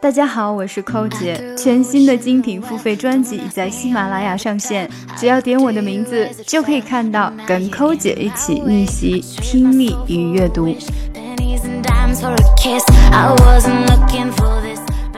[0.00, 1.54] 大家好，我是寇姐。
[1.56, 4.86] 全新的精品付费专辑已在喜马拉雅上线，
[5.16, 10.66] 只要点我的名字，就可以看到跟寇姐一起逆袭听力与阅读。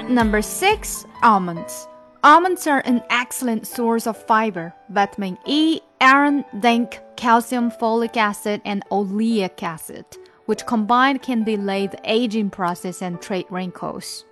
[0.08, 1.88] Number six, almonds.
[2.22, 8.82] Almonds are an excellent source of fiber, vitamin E, iron, zinc, calcium, folic acid, and
[8.88, 10.04] oleic acid,
[10.46, 14.24] which combined can delay the aging process and treat wrinkles.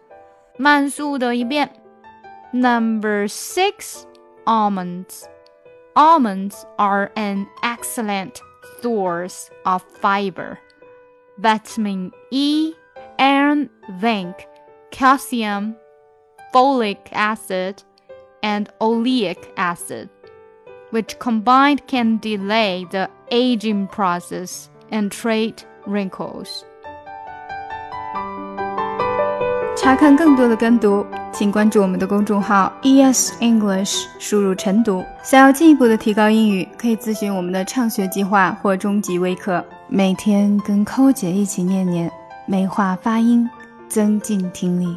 [0.59, 1.70] 慢速的一遍。
[2.52, 4.05] Number six,
[4.47, 5.24] almonds.
[5.97, 8.41] Almonds are an excellent
[8.80, 10.59] source of fiber,
[11.38, 12.74] vitamin E,
[13.19, 13.70] iron,
[14.01, 14.47] zinc,
[14.91, 15.77] calcium,
[16.52, 17.83] folic acid,
[18.43, 20.09] and oleic acid,
[20.91, 26.65] which combined can delay the aging process and treat wrinkles.
[29.89, 31.03] 查看更多的跟读，
[31.34, 35.04] 请关注我们的公众号 ES English，输入晨读。
[35.23, 39.65] 想要进一步的提高英语，可以咨询我们的畅学计划或中级微课。
[39.87, 42.12] 每天跟扣姐一起念念，
[42.46, 43.49] 美化发音，
[43.87, 44.96] 增进听力。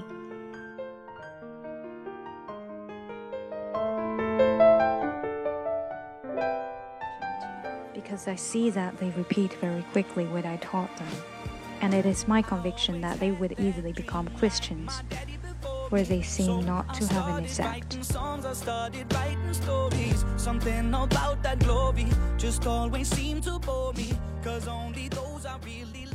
[7.94, 11.51] Because I see that they repeat very quickly what I taught them.
[11.82, 15.02] And it is my conviction that they would easily become Christians,
[15.90, 17.98] where they seem not to have an effect.
[22.38, 23.10] Just always
[23.42, 26.06] to bore me, cause only those I really